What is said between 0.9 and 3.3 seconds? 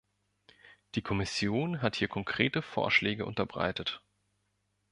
Die Kommission hat hier konkrete Vorschläge